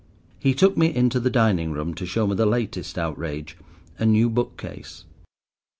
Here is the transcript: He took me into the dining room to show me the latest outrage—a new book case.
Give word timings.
He 0.39 0.55
took 0.55 0.75
me 0.75 0.87
into 0.87 1.19
the 1.19 1.29
dining 1.29 1.73
room 1.73 1.93
to 1.93 2.07
show 2.07 2.25
me 2.25 2.33
the 2.35 2.47
latest 2.47 2.97
outrage—a 2.97 4.03
new 4.07 4.31
book 4.31 4.57
case. 4.57 5.05